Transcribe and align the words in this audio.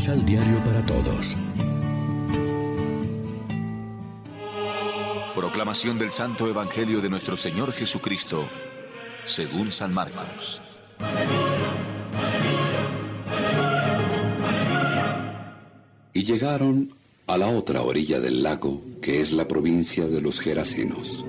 Misal 0.00 0.24
Diario 0.24 0.56
para 0.64 0.82
Todos. 0.86 1.36
Proclamación 5.34 5.98
del 5.98 6.10
Santo 6.10 6.48
Evangelio 6.48 7.02
de 7.02 7.10
nuestro 7.10 7.36
Señor 7.36 7.74
Jesucristo, 7.74 8.48
según 9.26 9.70
San 9.70 9.92
Marcos. 9.92 10.62
Y 16.14 16.24
llegaron 16.24 16.94
a 17.26 17.36
la 17.36 17.48
otra 17.48 17.82
orilla 17.82 18.20
del 18.20 18.42
lago, 18.42 18.80
que 19.02 19.20
es 19.20 19.32
la 19.32 19.46
provincia 19.46 20.06
de 20.06 20.22
los 20.22 20.40
Gerasenos. 20.40 21.26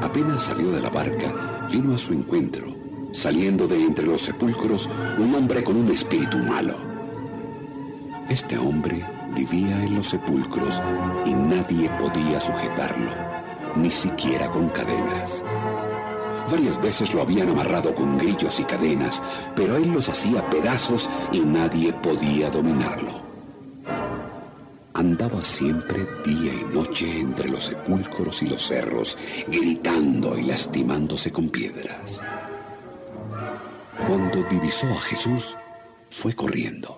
Apenas 0.00 0.44
salió 0.44 0.70
de 0.70 0.80
la 0.80 0.90
barca, 0.90 1.66
vino 1.72 1.92
a 1.92 1.98
su 1.98 2.12
encuentro, 2.12 2.72
saliendo 3.10 3.66
de 3.66 3.82
entre 3.82 4.06
los 4.06 4.20
sepulcros, 4.20 4.88
un 5.18 5.34
hombre 5.34 5.64
con 5.64 5.74
un 5.74 5.90
espíritu 5.90 6.38
malo. 6.38 6.91
Este 8.28 8.56
hombre 8.56 9.04
vivía 9.34 9.82
en 9.82 9.96
los 9.96 10.08
sepulcros 10.08 10.80
y 11.26 11.34
nadie 11.34 11.90
podía 12.00 12.40
sujetarlo, 12.40 13.10
ni 13.76 13.90
siquiera 13.90 14.50
con 14.50 14.68
cadenas. 14.68 15.44
Varias 16.50 16.80
veces 16.80 17.12
lo 17.14 17.22
habían 17.22 17.50
amarrado 17.50 17.94
con 17.94 18.18
grillos 18.18 18.60
y 18.60 18.64
cadenas, 18.64 19.22
pero 19.54 19.76
él 19.76 19.92
los 19.92 20.08
hacía 20.08 20.48
pedazos 20.50 21.10
y 21.32 21.40
nadie 21.40 21.92
podía 21.92 22.50
dominarlo. 22.50 23.22
Andaba 24.94 25.42
siempre 25.42 26.06
día 26.24 26.52
y 26.54 26.64
noche 26.72 27.20
entre 27.20 27.48
los 27.48 27.64
sepulcros 27.64 28.42
y 28.42 28.46
los 28.46 28.66
cerros, 28.66 29.18
gritando 29.48 30.38
y 30.38 30.44
lastimándose 30.44 31.32
con 31.32 31.48
piedras. 31.48 32.22
Cuando 34.06 34.42
divisó 34.48 34.86
a 34.88 35.00
Jesús, 35.00 35.56
fue 36.10 36.34
corriendo 36.34 36.96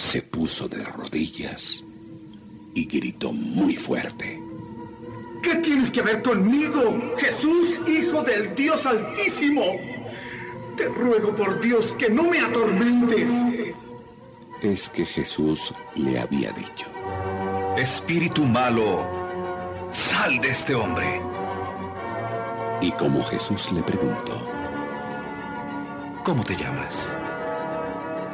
se 0.00 0.22
puso 0.22 0.66
de 0.66 0.82
rodillas 0.82 1.84
y 2.74 2.86
gritó 2.86 3.32
muy 3.32 3.76
fuerte. 3.76 4.42
¿Qué 5.42 5.56
tienes 5.56 5.90
que 5.90 6.00
ver 6.00 6.22
conmigo, 6.22 7.14
Jesús, 7.18 7.80
Hijo 7.86 8.22
del 8.22 8.54
Dios 8.54 8.86
Altísimo? 8.86 9.62
Te 10.76 10.86
ruego 10.86 11.34
por 11.34 11.60
Dios 11.60 11.92
que 11.92 12.08
no 12.08 12.24
me 12.24 12.40
atormentes. 12.40 13.30
Es 14.62 14.88
que 14.88 15.04
Jesús 15.04 15.74
le 15.94 16.18
había 16.18 16.50
dicho. 16.52 16.86
Espíritu 17.76 18.44
malo, 18.44 19.06
sal 19.92 20.40
de 20.40 20.48
este 20.48 20.74
hombre. 20.74 21.20
Y 22.80 22.90
como 22.92 23.22
Jesús 23.22 23.70
le 23.72 23.82
preguntó, 23.82 24.48
¿cómo 26.24 26.42
te 26.42 26.56
llamas? 26.56 27.12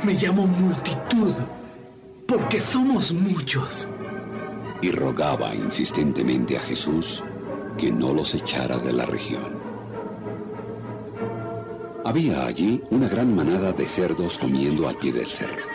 Me 0.03 0.15
llamo 0.15 0.47
multitud, 0.47 1.33
porque 2.27 2.61
somos 2.61 3.13
muchos. 3.13 3.89
Y 4.83 4.91
rogaba 4.91 5.55
insistentemente 5.55 6.57
a 6.57 6.61
Jesús 6.61 7.25
que 7.79 7.91
no 7.91 8.13
los 8.13 8.35
echara 8.35 8.79
de 8.79 8.93
la 8.93 9.07
región. 9.07 9.67
Había 12.05 12.47
allí 12.47 12.81
una 12.91 13.09
gran 13.09 13.35
manada 13.35 13.73
de 13.73 13.89
cerdos 13.89 14.39
comiendo 14.39 14.89
al 14.89 14.97
pie 14.97 15.13
del 15.13 15.27
cerro. 15.27 15.67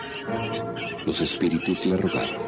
Los 1.05 1.19
espíritus 1.19 1.85
le 1.85 1.97
rogaron. 1.97 2.39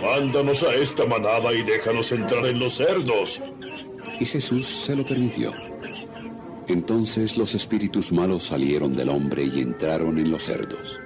Mándanos 0.00 0.62
a 0.62 0.72
esta 0.74 1.06
manada 1.06 1.52
y 1.52 1.62
déjanos 1.62 2.12
entrar 2.12 2.46
en 2.46 2.60
los 2.60 2.74
cerdos. 2.74 3.40
Y 4.20 4.24
Jesús 4.26 4.66
se 4.66 4.94
lo 4.94 5.04
permitió. 5.04 5.52
Entonces 6.68 7.36
los 7.36 7.54
espíritus 7.54 8.12
malos 8.12 8.44
salieron 8.44 8.94
del 8.94 9.08
hombre 9.08 9.44
y 9.44 9.60
entraron 9.60 10.18
en 10.18 10.30
los 10.30 10.44
cerdos. 10.44 11.00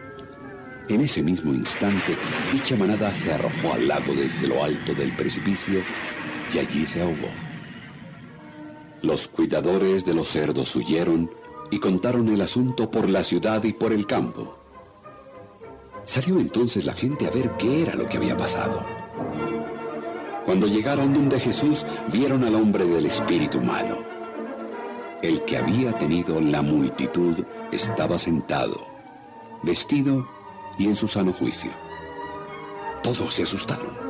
En 0.89 1.01
ese 1.01 1.21
mismo 1.21 1.53
instante, 1.53 2.17
dicha 2.53 2.77
manada 2.77 3.13
se 3.15 3.33
arrojó 3.33 3.75
al 3.75 3.89
lago 3.89 4.15
desde 4.15 4.47
lo 4.47 4.63
alto 4.63 4.95
del 4.95 5.17
precipicio 5.17 5.83
y 6.53 6.59
allí 6.59 6.87
se 6.87 7.03
ahogó. 7.03 7.29
Los 9.03 9.27
cuidadores 9.27 10.05
de 10.05 10.15
los 10.15 10.29
cerdos 10.29 10.77
huyeron 10.77 11.29
y 11.73 11.81
contaron 11.81 12.29
el 12.29 12.41
asunto 12.41 12.89
por 12.89 13.09
la 13.09 13.25
ciudad 13.25 13.65
y 13.65 13.73
por 13.73 13.93
el 13.93 14.07
campo. 14.07 14.57
Salió 16.05 16.39
entonces 16.39 16.87
la 16.87 16.93
gente 16.93 17.27
a 17.27 17.31
ver 17.31 17.51
qué 17.59 17.83
era 17.83 17.97
lo 17.97 18.09
que 18.09 18.19
había 18.19 18.37
pasado. 18.37 18.87
Cuando 20.45 20.69
llegaron 20.69 21.13
donde 21.13 21.41
Jesús, 21.41 21.85
vieron 22.13 22.45
al 22.45 22.55
hombre 22.55 22.85
del 22.85 23.07
espíritu 23.07 23.61
malo. 23.61 24.05
El 25.21 25.43
que 25.43 25.57
había 25.57 25.99
tenido 25.99 26.41
la 26.41 26.63
multitud 26.63 27.45
estaba 27.73 28.19
sentado, 28.19 28.87
vestido 29.65 30.36
y 30.79 30.87
en 30.87 30.97
su 30.97 31.09
sano 31.09 31.33
juicio. 31.33 31.71
Todos 33.03 33.35
se 33.35 33.45
asustaron. 33.45 34.07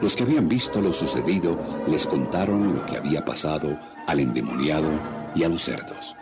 Los 0.00 0.16
que 0.16 0.24
habían 0.24 0.48
visto 0.48 0.80
lo 0.80 0.92
sucedido 0.92 1.58
les 1.86 2.06
contaron 2.06 2.74
lo 2.74 2.86
que 2.86 2.96
había 2.96 3.24
pasado 3.24 3.78
al 4.06 4.20
endemoniado 4.20 4.88
y 5.34 5.44
a 5.44 5.48
los 5.48 5.62
cerdos. 5.62 6.16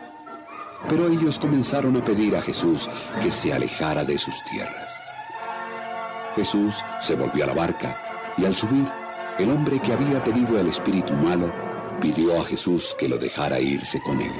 Pero 0.89 1.07
ellos 1.07 1.39
comenzaron 1.39 1.95
a 1.97 2.03
pedir 2.03 2.35
a 2.35 2.41
Jesús 2.41 2.89
que 3.21 3.31
se 3.31 3.53
alejara 3.53 4.03
de 4.03 4.17
sus 4.17 4.43
tierras. 4.43 5.01
Jesús 6.35 6.83
se 6.99 7.15
volvió 7.15 7.45
a 7.45 7.47
la 7.47 7.53
barca 7.53 7.97
y 8.37 8.45
al 8.45 8.55
subir, 8.55 8.87
el 9.39 9.49
hombre 9.49 9.79
que 9.79 9.93
había 9.93 10.23
tenido 10.23 10.59
el 10.59 10.67
espíritu 10.67 11.13
malo 11.13 11.51
pidió 12.01 12.39
a 12.39 12.43
Jesús 12.43 12.95
que 12.97 13.07
lo 13.07 13.17
dejara 13.17 13.59
irse 13.59 14.01
con 14.01 14.21
él. 14.21 14.33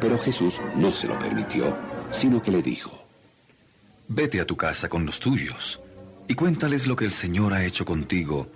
Pero 0.00 0.18
Jesús 0.18 0.60
no 0.76 0.92
se 0.92 1.06
lo 1.06 1.18
permitió, 1.18 1.76
sino 2.10 2.40
que 2.42 2.50
le 2.50 2.62
dijo, 2.62 2.97
Vete 4.10 4.40
a 4.40 4.46
tu 4.46 4.56
casa 4.56 4.88
con 4.88 5.04
los 5.04 5.20
tuyos 5.20 5.82
y 6.26 6.34
cuéntales 6.34 6.86
lo 6.86 6.96
que 6.96 7.04
el 7.04 7.10
Señor 7.10 7.52
ha 7.52 7.66
hecho 7.66 7.84
contigo 7.84 8.48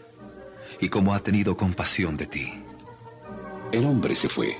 y 0.81 0.89
cómo 0.89 1.15
ha 1.15 1.19
tenido 1.19 1.59
compasión 1.59 2.17
de 2.17 2.27
ti. 2.27 2.53
El 3.71 3.85
hombre 3.85 4.15
se 4.15 4.31
fue. 4.31 4.57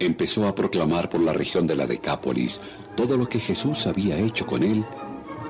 Empezó 0.00 0.48
a 0.48 0.54
proclamar 0.54 1.08
por 1.08 1.20
la 1.20 1.32
región 1.32 1.68
de 1.68 1.76
la 1.76 1.86
Decápolis 1.86 2.60
todo 2.96 3.16
lo 3.16 3.28
que 3.28 3.38
Jesús 3.38 3.86
había 3.86 4.18
hecho 4.18 4.46
con 4.46 4.64
él 4.64 4.84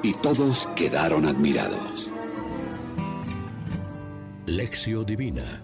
y 0.03 0.13
todos 0.13 0.69
quedaron 0.77 1.25
admirados. 1.25 2.11
Lección 4.45 5.07
Divina 5.07 5.63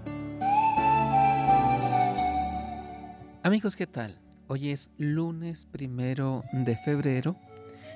Amigos, 3.42 3.76
¿qué 3.76 3.86
tal? 3.86 4.18
Hoy 4.48 4.70
es 4.70 4.90
lunes 4.96 5.66
primero 5.66 6.44
de 6.52 6.76
febrero 6.78 7.36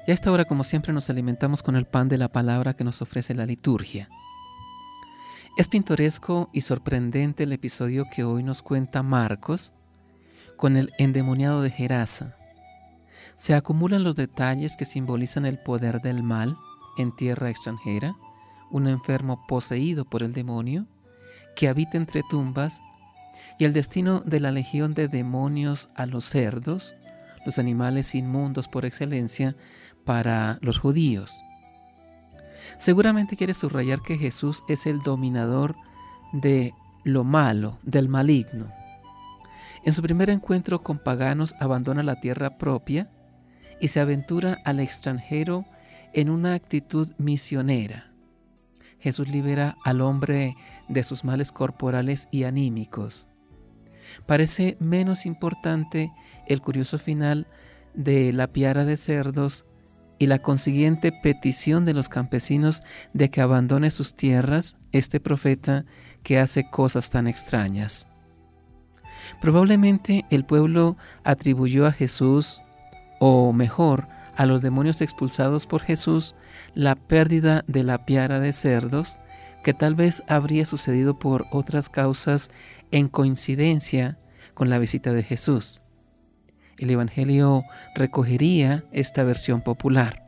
y 0.06 0.10
a 0.10 0.14
esta 0.14 0.30
hora, 0.30 0.44
como 0.44 0.62
siempre, 0.62 0.92
nos 0.92 1.10
alimentamos 1.10 1.62
con 1.62 1.74
el 1.74 1.86
pan 1.86 2.08
de 2.08 2.18
la 2.18 2.28
palabra 2.28 2.74
que 2.74 2.84
nos 2.84 3.02
ofrece 3.02 3.34
la 3.34 3.44
liturgia. 3.44 4.08
Es 5.56 5.68
pintoresco 5.68 6.48
y 6.52 6.60
sorprendente 6.60 7.44
el 7.44 7.52
episodio 7.52 8.04
que 8.14 8.22
hoy 8.22 8.42
nos 8.42 8.62
cuenta 8.62 9.02
Marcos 9.02 9.72
con 10.56 10.76
el 10.76 10.92
endemoniado 10.98 11.62
de 11.62 11.70
Gerasa. 11.70 12.36
Se 13.36 13.54
acumulan 13.54 14.04
los 14.04 14.16
detalles 14.16 14.76
que 14.76 14.84
simbolizan 14.84 15.44
el 15.44 15.58
poder 15.58 16.00
del 16.00 16.22
mal 16.22 16.56
en 16.96 17.14
tierra 17.14 17.50
extranjera, 17.50 18.16
un 18.70 18.86
enfermo 18.86 19.44
poseído 19.46 20.04
por 20.04 20.22
el 20.22 20.32
demonio 20.32 20.86
que 21.56 21.68
habita 21.68 21.96
entre 21.96 22.22
tumbas 22.22 22.80
y 23.58 23.64
el 23.64 23.72
destino 23.72 24.20
de 24.20 24.40
la 24.40 24.52
legión 24.52 24.94
de 24.94 25.08
demonios 25.08 25.88
a 25.94 26.06
los 26.06 26.26
cerdos, 26.26 26.94
los 27.44 27.58
animales 27.58 28.14
inmundos 28.14 28.68
por 28.68 28.84
excelencia, 28.84 29.56
para 30.06 30.58
los 30.62 30.78
judíos. 30.78 31.42
Seguramente 32.78 33.36
quiere 33.36 33.52
subrayar 33.52 34.00
que 34.00 34.16
Jesús 34.16 34.62
es 34.68 34.86
el 34.86 35.00
dominador 35.00 35.76
de 36.32 36.72
lo 37.04 37.24
malo, 37.24 37.78
del 37.82 38.08
maligno. 38.08 38.72
En 39.84 39.92
su 39.92 40.02
primer 40.02 40.30
encuentro 40.30 40.82
con 40.82 40.98
paganos 40.98 41.54
abandona 41.60 42.02
la 42.02 42.20
tierra 42.20 42.56
propia 42.56 43.10
y 43.80 43.88
se 43.88 44.00
aventura 44.00 44.58
al 44.64 44.80
extranjero 44.80 45.64
en 46.12 46.30
una 46.30 46.54
actitud 46.54 47.10
misionera. 47.18 48.12
Jesús 48.98 49.28
libera 49.28 49.76
al 49.84 50.00
hombre 50.00 50.56
de 50.88 51.04
sus 51.04 51.24
males 51.24 51.52
corporales 51.52 52.28
y 52.30 52.44
anímicos. 52.44 53.28
Parece 54.26 54.76
menos 54.80 55.26
importante 55.26 56.12
el 56.46 56.60
curioso 56.60 56.98
final 56.98 57.46
de 57.94 58.32
la 58.32 58.48
piara 58.48 58.84
de 58.84 58.96
cerdos 58.96 59.66
y 60.18 60.26
la 60.26 60.40
consiguiente 60.40 61.12
petición 61.12 61.84
de 61.84 61.94
los 61.94 62.08
campesinos 62.08 62.82
de 63.12 63.30
que 63.30 63.40
abandone 63.40 63.90
sus 63.90 64.14
tierras 64.14 64.76
este 64.92 65.20
profeta 65.20 65.84
que 66.22 66.38
hace 66.38 66.70
cosas 66.70 67.10
tan 67.10 67.26
extrañas. 67.26 68.08
Probablemente 69.40 70.24
el 70.30 70.44
pueblo 70.44 70.96
atribuyó 71.24 71.86
a 71.86 71.92
Jesús, 71.92 72.60
o 73.20 73.52
mejor, 73.52 74.08
a 74.36 74.46
los 74.46 74.62
demonios 74.62 75.00
expulsados 75.00 75.66
por 75.66 75.80
Jesús, 75.80 76.34
la 76.74 76.94
pérdida 76.94 77.64
de 77.66 77.82
la 77.82 78.04
piara 78.04 78.40
de 78.40 78.52
cerdos, 78.52 79.18
que 79.64 79.74
tal 79.74 79.94
vez 79.94 80.22
habría 80.28 80.66
sucedido 80.66 81.18
por 81.18 81.46
otras 81.50 81.88
causas 81.88 82.50
en 82.90 83.08
coincidencia 83.08 84.18
con 84.54 84.70
la 84.70 84.78
visita 84.78 85.12
de 85.12 85.22
Jesús 85.22 85.82
el 86.78 86.90
Evangelio 86.90 87.64
recogería 87.94 88.84
esta 88.92 89.24
versión 89.24 89.62
popular. 89.62 90.22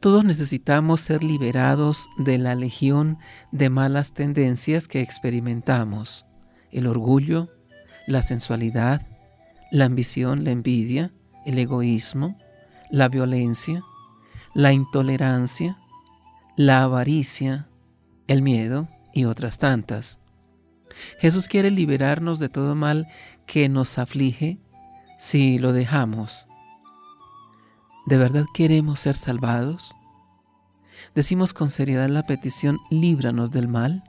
Todos 0.00 0.24
necesitamos 0.24 1.00
ser 1.00 1.22
liberados 1.22 2.08
de 2.16 2.38
la 2.38 2.54
legión 2.54 3.18
de 3.52 3.68
malas 3.68 4.14
tendencias 4.14 4.88
que 4.88 5.00
experimentamos. 5.00 6.24
El 6.70 6.86
orgullo, 6.86 7.48
la 8.06 8.22
sensualidad, 8.22 9.06
la 9.70 9.84
ambición, 9.84 10.44
la 10.44 10.52
envidia, 10.52 11.12
el 11.44 11.58
egoísmo, 11.58 12.36
la 12.90 13.08
violencia, 13.08 13.82
la 14.54 14.72
intolerancia, 14.72 15.78
la 16.56 16.82
avaricia, 16.82 17.68
el 18.26 18.42
miedo 18.42 18.88
y 19.12 19.24
otras 19.24 19.58
tantas. 19.58 20.20
Jesús 21.18 21.46
quiere 21.48 21.70
liberarnos 21.70 22.38
de 22.38 22.48
todo 22.48 22.74
mal 22.74 23.08
que 23.50 23.68
nos 23.68 23.98
aflige 23.98 24.60
si 25.18 25.58
lo 25.58 25.72
dejamos. 25.72 26.46
¿De 28.06 28.16
verdad 28.16 28.44
queremos 28.54 29.00
ser 29.00 29.16
salvados? 29.16 29.92
¿Decimos 31.16 31.52
con 31.52 31.72
seriedad 31.72 32.08
la 32.08 32.22
petición, 32.22 32.78
líbranos 32.90 33.50
del 33.50 33.66
mal? 33.66 34.04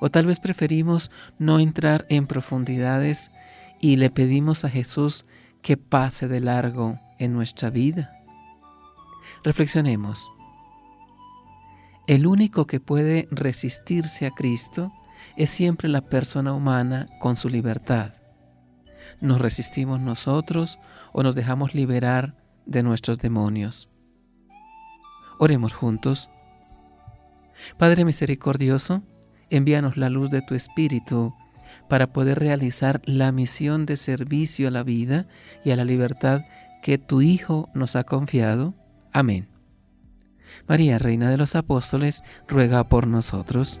¿O 0.00 0.10
tal 0.10 0.26
vez 0.26 0.40
preferimos 0.40 1.12
no 1.38 1.60
entrar 1.60 2.06
en 2.08 2.26
profundidades 2.26 3.30
y 3.80 3.94
le 3.94 4.10
pedimos 4.10 4.64
a 4.64 4.68
Jesús 4.68 5.26
que 5.62 5.76
pase 5.76 6.26
de 6.26 6.40
largo 6.40 6.98
en 7.20 7.34
nuestra 7.34 7.70
vida? 7.70 8.16
Reflexionemos. 9.44 10.28
El 12.08 12.26
único 12.26 12.66
que 12.66 12.80
puede 12.80 13.28
resistirse 13.30 14.26
a 14.26 14.32
Cristo 14.32 14.92
es 15.36 15.50
siempre 15.50 15.88
la 15.88 16.00
persona 16.00 16.52
humana 16.52 17.08
con 17.20 17.36
su 17.36 17.48
libertad. 17.48 18.12
¿Nos 19.20 19.40
resistimos 19.40 20.00
nosotros 20.00 20.78
o 21.12 21.22
nos 21.22 21.34
dejamos 21.34 21.74
liberar 21.74 22.34
de 22.66 22.82
nuestros 22.82 23.18
demonios? 23.18 23.90
Oremos 25.38 25.72
juntos. 25.72 26.30
Padre 27.78 28.04
misericordioso, 28.04 29.02
envíanos 29.50 29.96
la 29.96 30.10
luz 30.10 30.30
de 30.30 30.42
tu 30.42 30.54
Espíritu 30.54 31.34
para 31.88 32.12
poder 32.12 32.38
realizar 32.38 33.02
la 33.04 33.32
misión 33.32 33.86
de 33.86 33.96
servicio 33.96 34.68
a 34.68 34.70
la 34.70 34.82
vida 34.82 35.26
y 35.64 35.70
a 35.70 35.76
la 35.76 35.84
libertad 35.84 36.42
que 36.82 36.98
tu 36.98 37.20
Hijo 37.20 37.68
nos 37.74 37.96
ha 37.96 38.04
confiado. 38.04 38.74
Amén. 39.12 39.48
María, 40.68 40.98
Reina 40.98 41.30
de 41.30 41.36
los 41.36 41.54
Apóstoles, 41.54 42.22
ruega 42.48 42.88
por 42.88 43.06
nosotros. 43.06 43.80